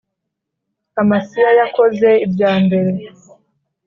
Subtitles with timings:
[1.01, 2.91] Amasiya yakoze ibya mbere